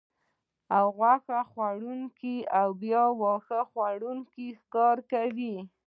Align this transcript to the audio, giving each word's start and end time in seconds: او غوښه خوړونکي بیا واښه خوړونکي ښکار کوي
او 0.75 0.85
غوښه 0.97 1.39
خوړونکي 1.49 2.35
بیا 2.81 3.03
واښه 3.21 3.59
خوړونکي 3.69 4.45
ښکار 4.61 4.97
کوي 5.11 5.55